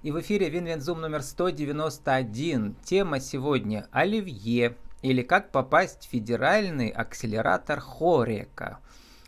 [0.00, 2.76] И в эфире Винвензум номер 191.
[2.84, 8.78] Тема сегодня «Оливье» или «Как попасть в федеральный акселератор Хорека».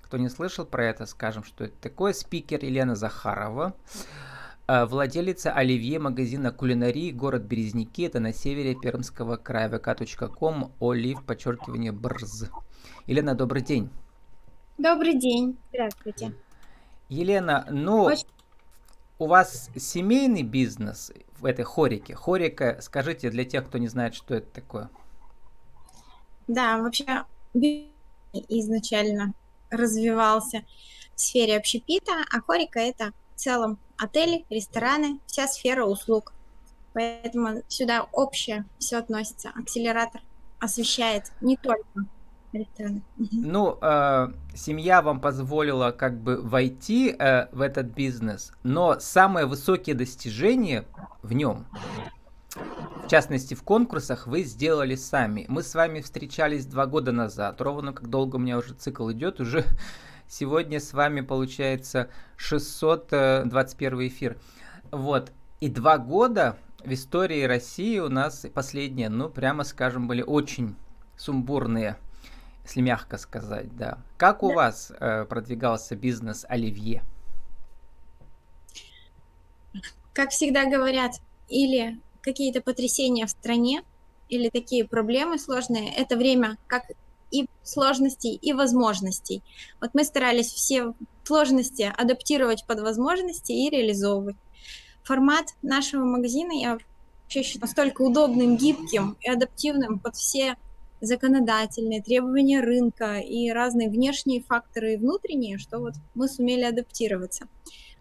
[0.03, 2.13] Кто не слышал про это, скажем, что это такое.
[2.13, 3.75] Спикер Елена Захарова,
[4.69, 11.91] э, владелица Оливье магазина кулинарии, город Березники, это на севере Пермского края, vk.com, олив, подчеркивание,
[11.91, 12.45] брз.
[13.07, 13.91] Елена, добрый день.
[14.79, 16.33] Добрый день, здравствуйте.
[17.09, 18.29] Елена, ну, Очень
[19.21, 22.15] у вас семейный бизнес в этой хорике?
[22.15, 24.91] Хорика, скажите для тех, кто не знает, что это такое.
[26.49, 27.25] Да, вообще
[28.33, 29.35] изначально
[29.71, 30.65] развивался
[31.15, 36.33] в сфере общепита, а хорика это в целом отели, рестораны, вся сфера услуг.
[36.95, 39.51] Поэтому сюда общее все относится.
[39.55, 40.23] Акселератор
[40.59, 42.07] освещает не только
[43.33, 49.95] ну, э, семья вам позволила как бы войти э, в этот бизнес, но самые высокие
[49.95, 50.85] достижения
[51.23, 51.67] в нем,
[53.05, 55.47] в частности в конкурсах, вы сделали сами.
[55.49, 59.41] Мы с вами встречались два года назад, ровно как долго у меня уже цикл идет,
[59.41, 59.65] уже
[60.29, 64.39] сегодня с вами получается 621 эфир.
[64.91, 70.75] Вот, и два года в истории России у нас последние, ну, прямо скажем, были очень
[71.17, 71.97] сумбурные
[72.65, 73.99] если мягко сказать, да.
[74.17, 74.55] Как у да.
[74.55, 77.03] вас э, продвигался бизнес Оливье?
[80.13, 81.13] Как всегда говорят,
[81.49, 83.83] или какие-то потрясения в стране,
[84.29, 86.85] или такие проблемы сложные, это время как
[87.31, 89.43] и сложностей, и возможностей.
[89.81, 90.95] Вот мы старались все
[91.25, 94.37] сложности адаптировать под возможности и реализовывать.
[95.05, 100.57] Формат нашего магазина я вообще считаю настолько удобным, гибким и адаптивным под все
[101.01, 107.47] законодательные, требования рынка и разные внешние факторы и внутренние, что вот мы сумели адаптироваться.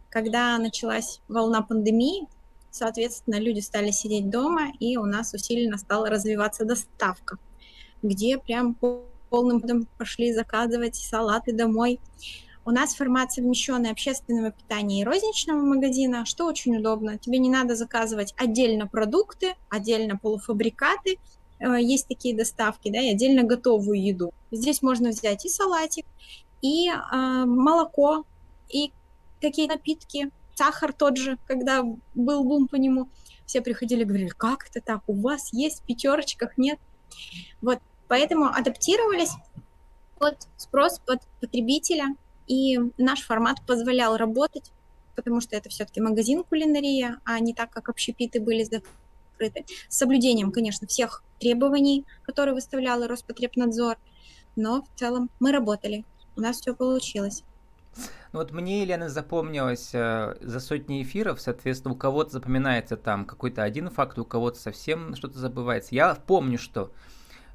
[0.09, 2.27] Когда началась волна пандемии,
[2.71, 7.37] соответственно, люди стали сидеть дома, и у нас усиленно стала развиваться доставка,
[8.01, 8.75] где прям
[9.29, 11.99] полным ходом пошли заказывать салаты домой.
[12.65, 17.17] У нас формат совмещенный общественного питания и розничного магазина, что очень удобно.
[17.17, 21.17] Тебе не надо заказывать отдельно продукты, отдельно полуфабрикаты,
[21.59, 24.33] есть такие доставки, да, и отдельно готовую еду.
[24.51, 26.05] Здесь можно взять и салатик,
[26.61, 28.25] и э, молоко,
[28.69, 28.91] и
[29.41, 31.83] какие напитки, сахар тот же, когда
[32.15, 33.07] был бум по нему,
[33.45, 36.79] все приходили и говорили, как это так, у вас есть в пятерочках, нет?
[37.61, 39.31] Вот, поэтому адаптировались
[40.19, 42.15] под спрос под потребителя,
[42.47, 44.71] и наш формат позволял работать,
[45.15, 48.89] потому что это все-таки магазин кулинария, а не так, как общепиты были закрыты.
[49.87, 53.97] С соблюдением, конечно, всех требований, которые выставлял Роспотребнадзор,
[54.55, 56.05] но в целом мы работали,
[56.35, 57.43] у нас все получилось.
[58.31, 63.63] Ну вот мне, Елена, запомнилось э, за сотни эфиров, соответственно, у кого-то запоминается там какой-то
[63.63, 65.95] один факт, у кого-то совсем что-то забывается.
[65.95, 66.91] Я помню, что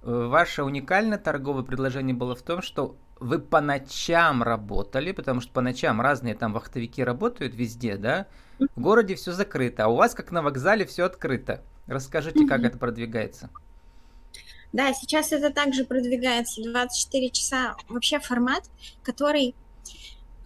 [0.02, 5.52] э, ваше уникальное торговое предложение было в том, что вы по ночам работали, потому что
[5.52, 8.26] по ночам разные там вахтовики работают везде, да?
[8.58, 11.62] В городе все закрыто, а у вас, как на вокзале, все открыто.
[11.86, 13.50] Расскажите, как это продвигается.
[14.72, 17.76] Да, сейчас это также продвигается 24 часа.
[17.88, 18.64] Вообще формат,
[19.02, 19.54] который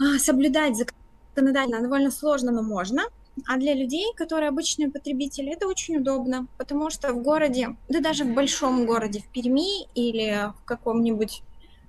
[0.00, 3.04] а, соблюдать законодательно довольно сложно, но можно.
[3.46, 8.24] А для людей, которые обычные потребители, это очень удобно, потому что в городе, да даже
[8.24, 11.42] в большом городе, в Перми или в каком-нибудь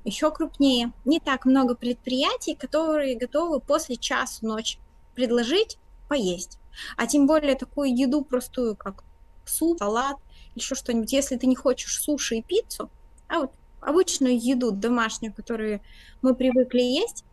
[0.05, 4.79] еще крупнее, не так много предприятий, которые готовы после часу ночи
[5.13, 5.77] предложить
[6.07, 6.57] поесть.
[6.95, 9.03] А тем более такую еду простую, как
[9.49, 10.17] суп, салат,
[10.55, 12.89] еще что-нибудь, если ты не хочешь суши и пиццу,
[13.27, 13.51] а вот
[13.81, 15.81] обычную еду домашнюю, которую
[16.21, 17.23] мы привыкли есть,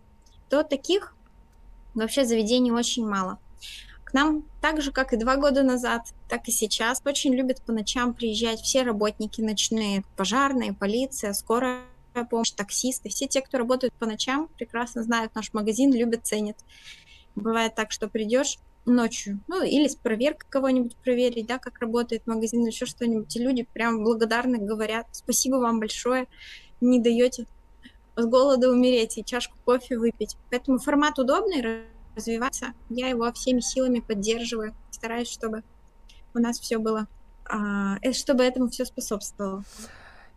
[0.48, 1.14] то таких
[1.94, 3.38] вообще заведений очень мало.
[4.04, 7.72] К нам так же, как и два года назад, так и сейчас очень любят по
[7.72, 11.82] ночам приезжать все работники ночные, пожарные, полиция, скорая
[12.30, 16.56] помощь, таксисты, все те, кто работают по ночам, прекрасно знают наш магазин, любят, ценят.
[17.34, 22.64] Бывает так, что придешь, ночью, ну, или с проверкой кого-нибудь проверить, да, как работает магазин,
[22.64, 26.26] еще что-нибудь, и люди прям благодарны говорят, спасибо вам большое,
[26.80, 27.46] не даете
[28.16, 30.36] с голода умереть и чашку кофе выпить.
[30.50, 31.84] Поэтому формат удобный,
[32.14, 35.62] развиваться, я его всеми силами поддерживаю, стараюсь, чтобы
[36.34, 37.08] у нас все было,
[37.44, 39.64] а, э, чтобы этому все способствовало.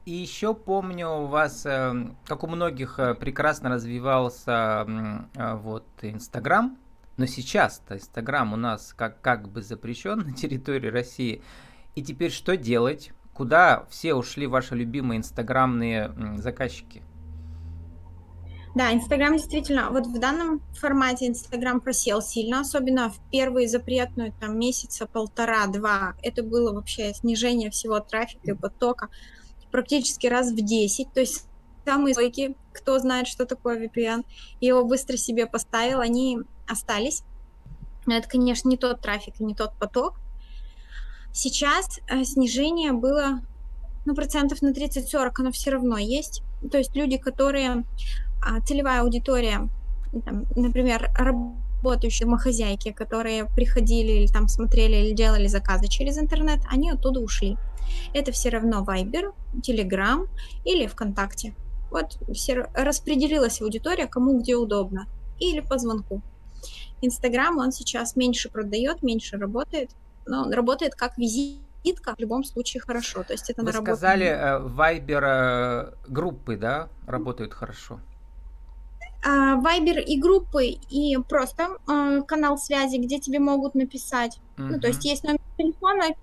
[0.06, 1.94] И еще помню, у вас, э,
[2.26, 4.86] как у многих, э, прекрасно развивался
[5.64, 6.78] вот Инстаграм,
[7.20, 11.44] но сейчас-то Инстаграм у нас как, как бы запрещен на территории России.
[11.94, 13.12] И теперь что делать?
[13.34, 17.04] Куда все ушли ваши любимые инстаграмные заказчики?
[18.76, 24.58] Да, Инстаграм действительно, вот в данном формате Инстаграм просел сильно, особенно в первые запретную там
[24.58, 26.14] месяца полтора-два.
[26.22, 29.10] Это было вообще снижение всего трафика и потока
[29.72, 31.12] практически раз в 10.
[31.12, 31.48] То есть
[31.84, 34.24] самые стойкие, кто знает, что такое VPN,
[34.62, 36.40] его быстро себе поставил, они
[36.70, 37.24] остались.
[38.06, 40.20] Но это, конечно, не тот трафик и не тот поток.
[41.32, 43.42] Сейчас э, снижение было
[44.06, 46.42] ну, процентов на 30-40, оно все равно есть.
[46.72, 47.84] То есть люди, которые
[48.42, 49.70] а, целевая аудитория,
[50.26, 56.92] там, например, работающие домохозяйки, которые приходили или там смотрели или делали заказы через интернет, они
[56.92, 57.58] оттуда ушли.
[58.14, 60.28] Это все равно Viber, Telegram
[60.66, 61.54] или ВКонтакте.
[61.92, 65.08] Вот все распределилась аудитория, кому где удобно.
[65.40, 66.22] Или по звонку.
[67.02, 69.92] Инстаграм, он сейчас меньше продает, меньше работает,
[70.26, 73.24] но он работает как визитка в любом случае хорошо.
[73.24, 78.00] То есть это Вы сказали, э, Viber э, группы, да, работают хорошо?
[79.22, 84.40] Вайбер и группы, и просто э, канал связи, где тебе могут написать.
[84.56, 84.70] Uh-huh.
[84.72, 86.16] Ну, то есть есть номер телефона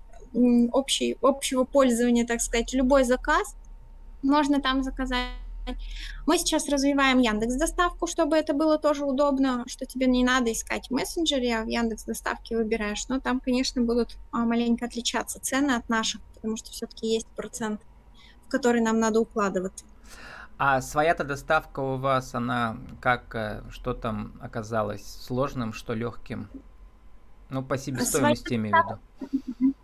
[0.71, 3.55] общий, общего пользования, так сказать, любой заказ
[4.23, 5.27] можно там заказать.
[6.25, 10.87] Мы сейчас развиваем Яндекс Доставку, чтобы это было тоже удобно, что тебе не надо искать
[10.87, 13.07] в мессенджере, а в Яндекс Доставке выбираешь.
[13.07, 17.81] Но там, конечно, будут а, маленько отличаться цены от наших, потому что все-таки есть процент,
[18.45, 19.85] в который нам надо укладываться.
[20.59, 26.49] А своя-то доставка у вас, она как, э, что там оказалось сложным, что легким?
[27.49, 28.85] Ну, по себестоимости имею в
[29.59, 29.75] виду.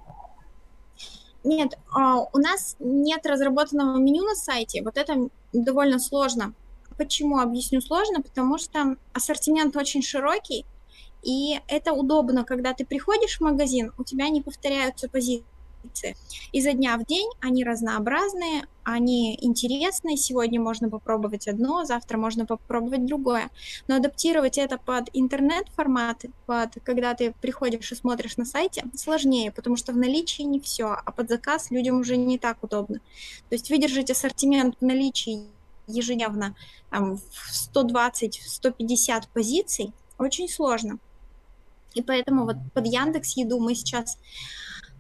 [1.44, 4.82] Нет, а, у нас нет разработанного меню на сайте.
[4.82, 6.54] Вот это довольно сложно.
[6.98, 7.40] Почему?
[7.40, 10.66] Объясню сложно, потому что ассортимент очень широкий,
[11.24, 15.46] и это удобно, когда ты приходишь в магазин, у тебя не повторяются позиции
[15.84, 16.16] позиции.
[16.52, 20.18] Изо дня в день они разнообразные, они интересные.
[20.18, 23.50] Сегодня можно попробовать одно, завтра можно попробовать другое.
[23.88, 29.76] Но адаптировать это под интернет-форматы, под когда ты приходишь и смотришь на сайте, сложнее, потому
[29.76, 33.00] что в наличии не все, а под заказ людям уже не так удобно.
[33.50, 35.48] То есть выдержать ассортимент в наличии
[35.88, 36.56] ежедневно
[36.90, 41.00] там, в 120-150 позиций очень сложно.
[41.94, 44.18] И поэтому вот под Яндекс Еду мы сейчас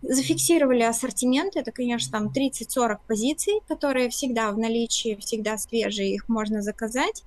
[0.03, 6.61] Зафиксировали ассортимент, это, конечно, там 30-40 позиций, которые всегда в наличии, всегда свежие, их можно
[6.61, 7.23] заказать,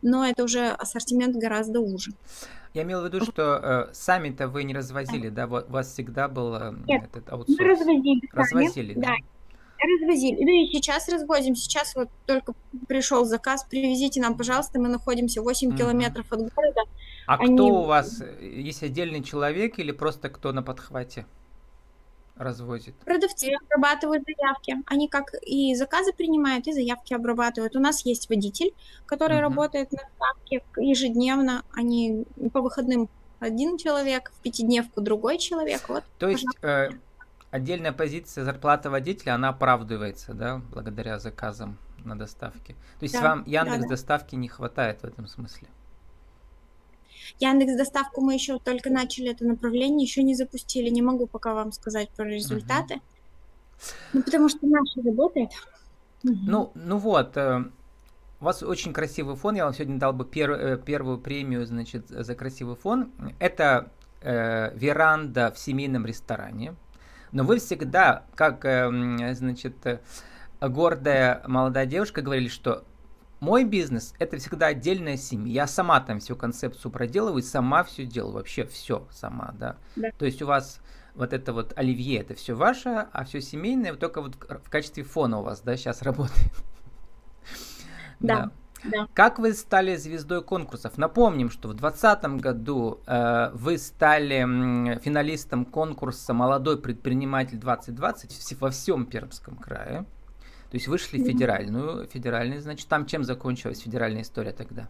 [0.00, 2.12] но это уже ассортимент гораздо уже.
[2.74, 5.46] Я имел в виду, что э, сами-то вы не развозили, да?
[5.46, 7.58] У вас всегда был э, Нет, этот аутсорс?
[7.58, 8.20] мы развозили.
[8.32, 9.00] Развозили, да?
[9.02, 9.14] да.
[9.78, 10.44] Развозили.
[10.44, 11.54] Ну и сейчас развозим.
[11.54, 12.54] Сейчас вот только
[12.88, 15.76] пришел заказ, привезите нам, пожалуйста, мы находимся 8 mm-hmm.
[15.76, 16.80] километров от города.
[17.26, 17.54] А Они...
[17.54, 18.22] кто у вас?
[18.40, 21.26] Есть отдельный человек или просто кто на подхвате?
[22.36, 22.94] Развозит?
[23.04, 24.76] Продавцы обрабатывают заявки.
[24.86, 27.76] Они как и заказы принимают, и заявки обрабатывают.
[27.76, 28.74] У нас есть водитель,
[29.06, 29.42] который uh-huh.
[29.42, 31.62] работает на ставке ежедневно.
[31.72, 33.08] Они по выходным
[33.40, 35.88] один человек, в пятидневку другой человек.
[35.88, 36.90] Вот, То есть э,
[37.50, 42.74] отдельная позиция зарплата водителя, она оправдывается, да, благодаря заказам на доставке.
[42.98, 43.88] То есть да, вам Яндекс да, да.
[43.88, 45.68] доставки не хватает в этом смысле?
[47.40, 50.88] Яндекс доставку мы еще только начали это направление, еще не запустили.
[50.90, 53.00] Не могу пока вам сказать про результаты.
[54.12, 55.50] Ну, потому что наша работает.
[56.22, 57.64] Ну, ну вот, э,
[58.40, 59.54] у вас очень красивый фон.
[59.54, 63.10] Я вам сегодня дал бы пер, э, первую премию, значит, за красивый фон.
[63.38, 63.90] Это
[64.20, 66.74] э, веранда в семейном ресторане.
[67.32, 69.76] Но вы всегда, как, э, значит,
[70.60, 72.84] гордая молодая девушка, говорили, что
[73.44, 75.62] мой бизнес это всегда отдельная семья.
[75.64, 79.76] Я сама там всю концепцию проделываю, сама все делаю, вообще все сама, да.
[79.96, 80.10] да.
[80.18, 80.80] То есть у вас
[81.14, 85.40] вот это вот оливье, это все ваше, а все семейное только вот в качестве фона
[85.40, 86.52] у вас, да, сейчас работает.
[88.20, 88.50] Да.
[88.84, 89.08] Да.
[89.14, 90.98] Как вы стали звездой конкурсов?
[90.98, 99.06] Напомним, что в 2020 году э, вы стали финалистом конкурса «Молодой предприниматель 2020» во всем
[99.06, 100.04] Пермском крае.
[100.74, 104.88] То есть вышли в федеральную, федеральный, значит, там чем закончилась федеральная история тогда?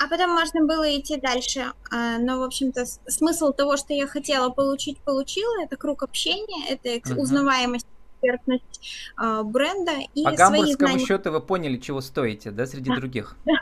[0.00, 1.72] А потом можно было идти дальше.
[1.90, 5.64] А, но, в общем-то, смысл того, что я хотела получить, получила.
[5.64, 7.88] Это круг общения, это узнаваемость
[8.20, 11.04] экспертность э, бренда и По гамбургскому знания...
[11.04, 12.96] счету вы поняли, чего стоите, да, среди да.
[12.96, 13.34] других?
[13.44, 13.54] Да.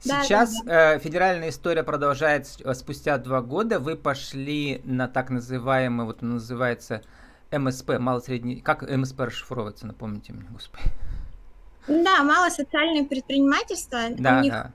[0.22, 0.94] Сейчас да, да, да.
[0.94, 3.80] Э, федеральная история продолжается э, спустя два года.
[3.80, 7.02] Вы пошли на так называемый, вот он называется
[7.52, 10.84] МСП, мало-средний, как МСП расшифровывается, напомните мне, господи.
[11.88, 14.00] Да, мало социальное предпринимательство.
[14.18, 14.52] Да, них...
[14.52, 14.72] да.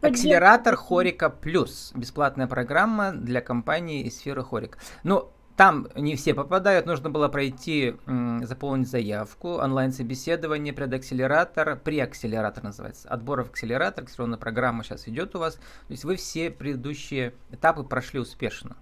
[0.00, 1.92] Акселератор Хорика Плюс.
[1.94, 4.78] Бесплатная программа для компании из сферы Хорик.
[5.04, 7.96] Ну, там не все попадают, нужно было пройти,
[8.42, 15.54] заполнить заявку, онлайн-собеседование, предакселератор, преакселератор называется, отбор в акселератор, акселерационная программа сейчас идет у вас.
[15.54, 18.76] То есть вы все предыдущие этапы прошли успешно.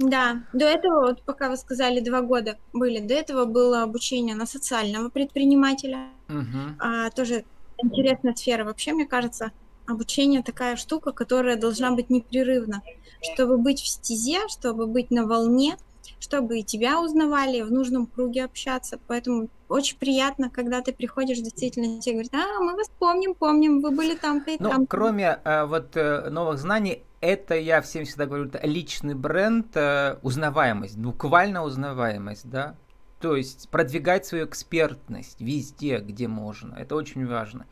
[0.00, 4.46] Да, до этого, вот пока вы сказали, два года были, до этого было обучение на
[4.46, 6.74] социального предпринимателя, угу.
[6.78, 7.44] а, тоже
[7.82, 8.64] интересная сфера.
[8.64, 9.52] Вообще, мне кажется,
[9.86, 12.82] обучение такая штука, которая должна быть непрерывна,
[13.20, 15.76] чтобы быть в стезе, чтобы быть на волне,
[16.18, 18.98] чтобы и тебя узнавали, в нужном круге общаться.
[19.06, 23.90] Поэтому очень приятно, когда ты приходишь, действительно тебе говорят, а, мы вас помним, помним, вы
[23.90, 24.86] были там-то и ну, там.
[24.86, 30.18] Кроме э, вот э, новых знаний, это, я всем всегда говорю, это личный бренд, э,
[30.22, 32.76] узнаваемость, буквально узнаваемость, да.
[33.20, 36.74] То есть продвигать свою экспертность везде, где можно.
[36.74, 37.66] Это очень важно.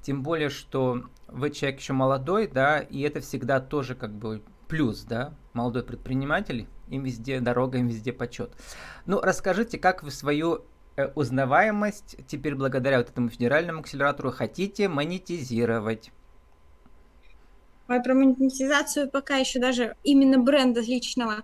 [0.00, 5.02] Тем более, что вы человек еще молодой, да, и это всегда тоже как бы плюс,
[5.02, 8.52] да, молодой предприниматель, им везде дорога, им везде почет.
[9.04, 10.64] Ну, расскажите, как вы свою
[10.96, 16.10] э, узнаваемость теперь благодаря вот этому федеральному акселератору хотите монетизировать?
[17.86, 21.42] Про монетизацию пока еще даже именно бренда личного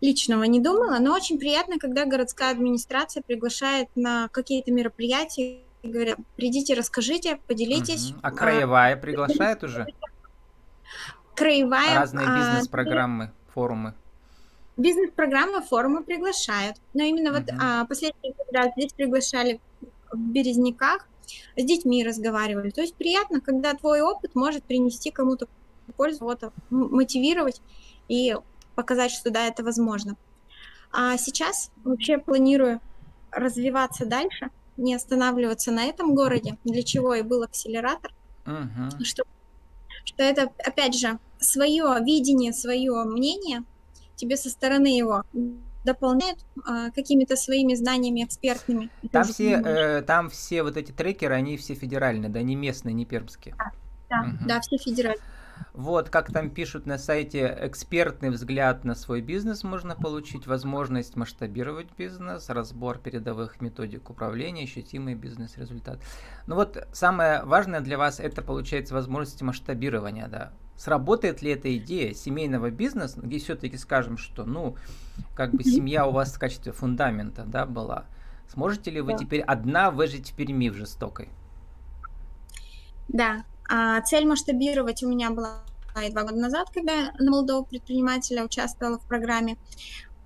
[0.00, 6.74] личного не думала, но очень приятно, когда городская администрация приглашает на какие-то мероприятия, говорят, придите,
[6.74, 8.10] расскажите, поделитесь.
[8.10, 8.20] Угу.
[8.22, 9.86] А краевая приглашает уже?
[11.34, 11.98] Краевая.
[11.98, 13.94] Разные а, бизнес-программы, форумы.
[14.76, 16.76] Бизнес-программы, форумы приглашают.
[16.94, 19.60] Но именно вот а, последний раз здесь приглашали
[20.10, 21.06] в Березняках,
[21.56, 22.70] с детьми разговаривали.
[22.70, 25.46] То есть приятно, когда твой опыт может принести кому-то
[25.92, 27.60] пользу, вот, мотивировать
[28.08, 28.36] и
[28.74, 30.16] показать, что да, это возможно.
[30.92, 32.80] А сейчас вообще планирую
[33.30, 38.12] развиваться дальше, не останавливаться на этом городе, для чего и был акселератор,
[38.44, 39.04] uh-huh.
[39.04, 39.24] что,
[40.04, 43.64] что это, опять же, свое видение, свое мнение,
[44.16, 45.24] тебе со стороны его
[45.84, 48.90] дополняют а, какими-то своими знаниями экспертными.
[49.10, 53.06] Там все, э, там все вот эти трекеры, они все федеральные, да, не местные, не
[53.06, 53.54] пермские.
[53.56, 53.72] Да,
[54.10, 54.36] да, угу.
[54.46, 55.22] да все федеральные.
[55.72, 61.88] Вот, как там пишут на сайте, экспертный взгляд на свой бизнес можно получить, возможность масштабировать
[61.96, 66.00] бизнес, разбор передовых методик управления, ощутимый бизнес-результат.
[66.46, 70.52] Ну вот, самое важное для вас это, получается, возможность масштабирования, да.
[70.76, 74.76] Сработает ли эта идея семейного бизнеса, где все-таки скажем, что, ну,
[75.34, 78.06] как бы семья у вас в качестве фундамента, да, была.
[78.48, 79.18] Сможете ли вы да.
[79.18, 81.28] теперь одна выжить в Перми в жестокой?
[83.08, 85.62] Да, а цель масштабировать у меня была
[86.04, 89.56] и два года назад, когда на молодого предпринимателя участвовала в программе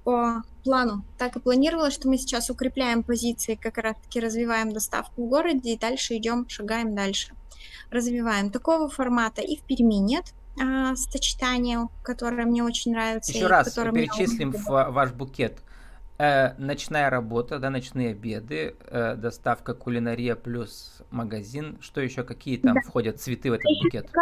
[0.03, 1.05] по плану.
[1.19, 5.79] Так и планировала, что мы сейчас укрепляем позиции, как раз-таки развиваем доставку в городе и
[5.79, 7.35] дальше идем, шагаем дальше.
[7.91, 8.51] Развиваем.
[8.51, 13.33] Такого формата и в Перми нет а, сочетания, которое мне очень нравится.
[13.33, 15.59] Еще раз перечислим в ваш букет–
[16.17, 21.77] Э, ночная работа, да, ночные обеды, э, доставка кулинария плюс магазин.
[21.81, 22.81] Что еще, какие там да.
[22.83, 24.13] входят цветы в этот букет?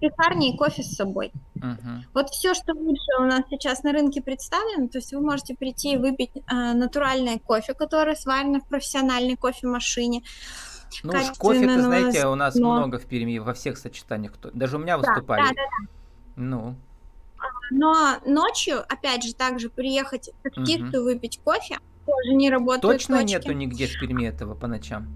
[0.00, 1.32] Пекарни и кофе с собой.
[1.56, 2.04] Угу.
[2.14, 5.94] Вот все, что лучше у нас сейчас на рынке представлено, то есть вы можете прийти
[5.94, 6.40] и выпить э,
[6.72, 10.22] натуральное кофе, которое сварено в профессиональной кофемашине.
[11.02, 12.76] Ну уж кофе-то, знаете, у нас но...
[12.76, 14.34] много в Перми, во всех сочетаниях.
[14.52, 15.42] Даже у меня выступали.
[15.42, 15.90] Да, да, да.
[16.36, 16.76] Ну.
[17.70, 21.04] Но ночью, опять же, также приехать в таксисту угу.
[21.04, 22.82] выпить кофе, тоже не работает.
[22.82, 23.32] Точно точки.
[23.32, 25.08] нету нигде в Перми этого по ночам?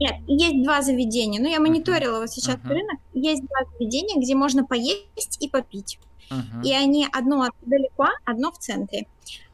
[0.00, 1.40] Нет, есть два заведения.
[1.40, 2.20] Ну, я мониторила uh-huh.
[2.20, 2.68] вот сейчас uh-huh.
[2.68, 2.98] рынок.
[3.14, 5.98] Есть два заведения, где можно поесть и попить.
[6.30, 6.62] Uh-huh.
[6.64, 9.08] И они одно далеко, одно в центре.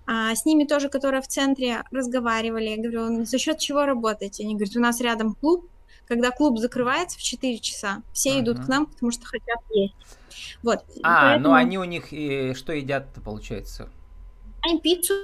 [0.06, 4.44] А, с ними тоже, которые в центре разговаривали, я говорю, за счет чего работаете?
[4.44, 5.66] Они говорят, у нас рядом клуб,
[6.06, 8.40] когда клуб закрывается в 4 часа, все uh-huh.
[8.40, 9.94] идут к нам, потому что хотят есть.
[10.62, 10.84] Вот.
[11.02, 11.48] А, поэтому...
[11.48, 13.88] ну они у них и что едят-то, получается?
[14.62, 15.14] Они пиццу,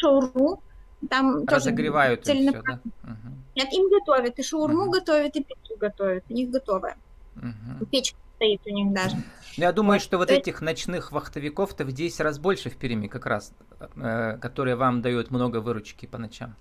[0.00, 0.62] шаурму,
[1.08, 2.80] там Разогревают тоже все, да?
[3.02, 3.34] Угу.
[3.56, 4.92] Нет, им готовят, и шаурму угу.
[4.92, 6.96] готовят, и пиццу готовят, у них готовая.
[7.36, 7.86] Угу.
[7.86, 9.16] Печка стоит у них даже.
[9.16, 9.22] Ну,
[9.56, 13.26] я думаю, вот, что вот этих ночных вахтовиков-то в 10 раз больше в Перми как
[13.26, 13.52] раз,
[13.96, 16.56] э, которые вам дают много выручки по ночам.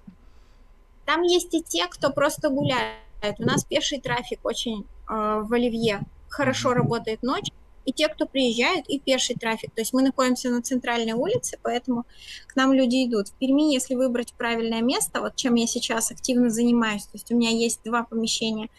[1.06, 3.40] Там есть и те, кто просто гуляет.
[3.40, 7.54] У нас пеший трафик очень э, в Оливье хорошо работает ночью
[7.86, 9.72] и те, кто приезжают, и пеший трафик.
[9.74, 12.06] То есть мы находимся на центральной улице, поэтому
[12.48, 13.30] к нам люди идут.
[13.30, 17.36] В Перми, если выбрать правильное место, вот чем я сейчас активно занимаюсь, то есть у
[17.36, 18.70] меня есть два помещения.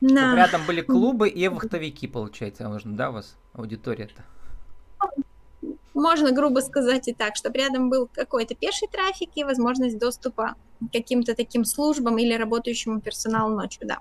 [0.00, 0.36] На...
[0.36, 4.24] рядом были клубы и вахтовики, получается, можно, да, у вас аудитория-то?
[5.92, 10.92] Можно грубо сказать и так, чтобы рядом был какой-то пеший трафик и возможность доступа к
[10.92, 13.98] каким-то таким службам или работающему персоналу ночью, да.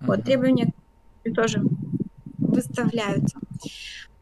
[0.00, 0.74] Вот, требования
[1.34, 1.62] тоже
[2.54, 3.38] выставляются.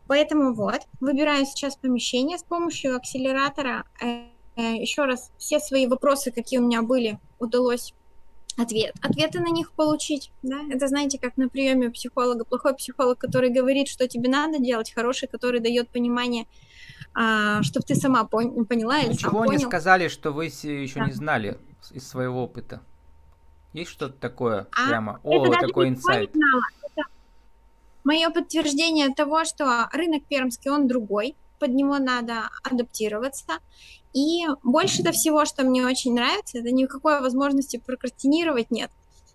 [0.08, 3.84] Поэтому вот, выбираю сейчас помещение с помощью акселератора.
[4.02, 4.24] Э,
[4.56, 7.94] э, еще раз, все свои вопросы, какие у меня были, удалось
[8.58, 10.30] ответ, ответы на них получить.
[10.42, 10.60] Да?
[10.70, 12.44] Это, знаете, как на приеме психолога.
[12.44, 16.46] Плохой психолог, который говорит, что тебе надо делать, хороший, который дает понимание,
[17.14, 19.68] а, чтобы ты сама пон- поняла или Ничего сам не понял.
[19.68, 21.06] сказали, что вы еще Да.
[21.06, 21.56] не знали
[21.92, 22.80] из своего опыта.
[23.72, 25.20] Есть что-то такое А, прямо?
[25.22, 26.30] О, такой никто не инсайт.
[26.34, 26.62] знала.
[28.04, 33.58] Мое подтверждение того, что рынок пермский, он другой, под него надо адаптироваться.
[34.12, 38.90] И больше-то всего, что мне очень нравится, это никакой возможности прокрастинировать нет.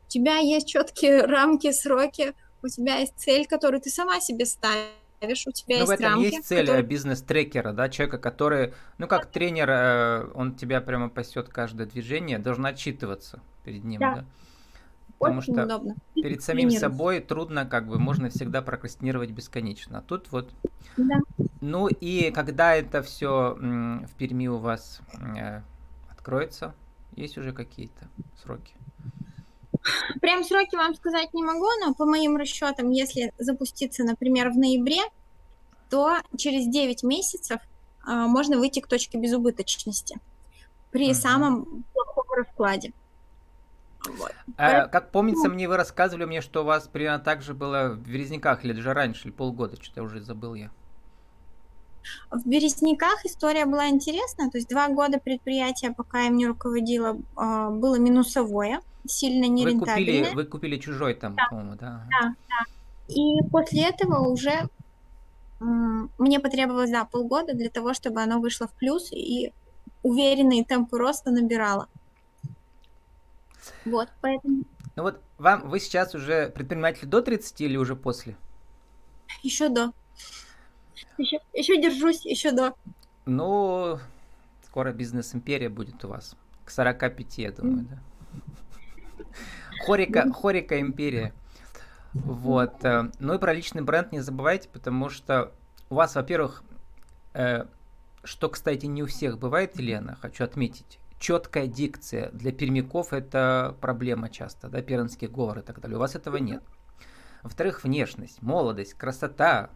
[0.05, 5.47] У тебя есть четкие рамки, сроки, у тебя есть цель, которую ты сама себе ставишь,
[5.47, 8.73] у тебя Ну, в есть этом рамки, есть цель э, которые- бизнес-трекера, да, человека, который,
[8.97, 14.15] ну, как тренер, э, он тебя прямо пасет каждое движение, должен отчитываться перед ним, Да.
[14.15, 14.25] да.
[15.19, 15.95] Потому очень что удобно.
[16.13, 19.99] перед самим собой трудно, как бы, можно всегда прокрастинировать бесконечно.
[19.99, 20.49] А тут вот
[20.95, 21.17] Да.
[21.61, 25.01] Ну и когда это все в Перми у вас
[25.37, 25.61] э,
[26.11, 26.73] откроется,
[27.15, 28.07] есть уже какие-то
[28.43, 28.73] сроки?
[30.21, 35.01] Прям сроки вам сказать не могу, но по моим расчетам, если запуститься, например, в ноябре,
[35.89, 37.59] то через 9 месяцев
[38.05, 40.19] а, можно выйти к точке безубыточности
[40.91, 41.13] при Мгм.
[41.15, 42.93] самом плохом раскладе.
[44.05, 44.31] Вот.
[44.57, 47.99] А, как помнится мне, вы рассказывали мне, что у вас примерно так же было в
[47.99, 50.71] Березняках или даже раньше, или полгода, что-то уже забыл я.
[52.31, 57.17] В Березняках история была интересная, то есть два года предприятия, пока я им не руководила,
[57.35, 60.33] было минусовое, сильно Вы купили, нерентабельное.
[60.33, 62.07] вы купили чужой там, по-моему, да?
[63.09, 64.69] И после этого уже
[65.59, 69.51] мне потребовалось, да, полгода для того, чтобы оно вышло в плюс и
[70.03, 71.89] уверенные темпы роста набирало.
[73.85, 74.63] Вот, поэтому
[74.95, 78.35] Ну вот вам, вы сейчас уже предприниматель до 30 или уже после?
[79.43, 79.91] еще до.
[81.17, 82.73] Еще, еще держусь, еще до.
[83.25, 83.99] Ну,
[84.65, 86.35] скоро бизнес-империя будет у вас.
[86.65, 87.99] К 45, я думаю, да.
[89.85, 91.33] Хорика, Хорика империя.
[92.13, 92.83] Вот.
[92.83, 95.51] э, Ну и про личный бренд не забывайте, потому что
[95.89, 96.63] у вас, во-первых,
[97.33, 97.65] э,
[98.23, 102.31] что, кстати, не у всех бывает, Елена, хочу отметить, четкая дикция.
[102.31, 105.97] Для пермяков это проблема часто, да, пермский говор и так далее.
[105.97, 106.63] У вас этого нет.
[107.43, 109.69] Во-вторых, внешность, молодость, красота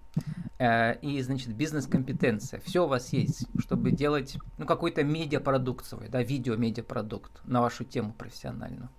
[0.57, 2.59] э, и, значит, бизнес-компетенция.
[2.59, 8.13] Все у вас есть, чтобы делать, ну, какой-то медиапродукт свой, да, видео-медиапродукт на вашу тему
[8.13, 8.89] профессиональную.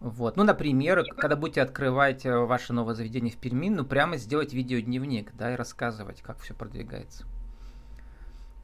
[0.00, 0.36] Вот.
[0.36, 5.32] Ну, например, когда будете открывать э, ваше новое заведение в Перми, ну, прямо сделать видеодневник,
[5.34, 7.24] да, и рассказывать, как все продвигается.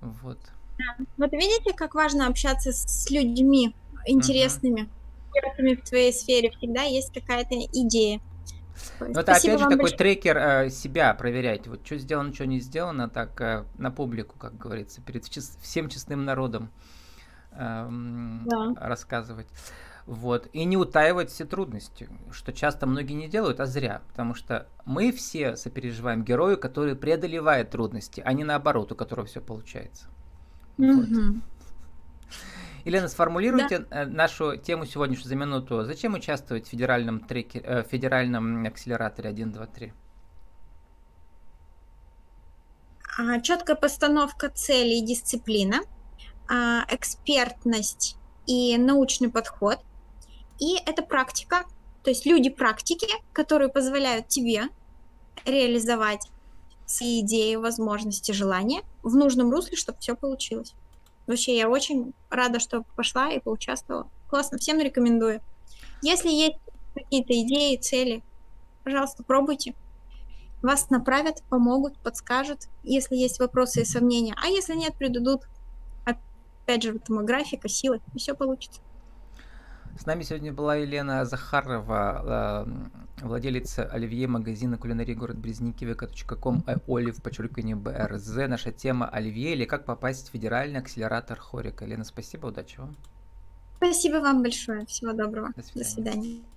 [0.01, 0.39] Вот.
[1.17, 3.75] Вот видите, как важно общаться с людьми
[4.07, 4.89] интересными,
[5.29, 6.51] экспертами в твоей сфере.
[6.51, 8.21] Всегда есть какая-то идея.
[9.01, 9.99] Ну, это опять же такой большое.
[9.99, 11.67] трекер э, себя проверять.
[11.67, 15.89] Вот что сделано, что не сделано, так э, на публику, как говорится, перед чис- всем
[15.89, 16.71] честным народом
[17.53, 17.89] э,
[18.45, 18.75] да.
[18.77, 19.49] рассказывать.
[20.05, 20.49] Вот.
[20.53, 24.03] И не утаивать все трудности, что часто многие не делают, а зря.
[24.09, 29.41] Потому что мы все сопереживаем герою, который преодолевает трудности, а не наоборот, у которого все
[29.41, 30.07] получается.
[30.79, 31.09] Вот.
[32.85, 34.07] Елена, сформулируйте да.
[34.07, 35.85] нашу тему сегодняшнюю за минуту.
[35.85, 39.93] Зачем участвовать в федеральном, треке, э, федеральном акселераторе 1, 2, 3?
[43.19, 45.81] А, четкая постановка целей и дисциплина,
[46.49, 49.81] а, экспертность и научный подход.
[50.61, 51.65] И это практика,
[52.05, 54.69] то есть люди-практики, которые позволяют тебе
[55.45, 56.31] реализовать
[56.87, 60.75] свои идеи, возможности, желания в нужном русле, чтобы все получилось.
[61.27, 64.09] Вообще, я очень рада, что пошла и поучаствовала.
[64.29, 65.41] Классно, всем рекомендую.
[66.03, 66.57] Если есть
[66.95, 68.23] какие-то идеи, цели,
[68.85, 69.75] пожалуйста, пробуйте.
[70.63, 74.35] Вас направят, помогут, подскажут, если есть вопросы и сомнения.
[74.43, 75.43] А если нет, придадут,
[76.05, 78.81] опять же, томографика, силы, и все получится.
[79.99, 82.67] С нами сегодня была Елена Захарова,
[83.23, 88.37] владелица оливье магазина кулинарии город Березники, vk.com, олив, подчеркивание БРЗ.
[88.49, 91.85] Наша тема оливье или как попасть в федеральный акселератор Хорика.
[91.87, 92.95] Елена, спасибо, удачи вам.
[93.79, 94.85] Спасибо вам большое.
[94.87, 95.53] Всего доброго.
[95.57, 95.83] До свидания.
[95.83, 96.41] До свидания.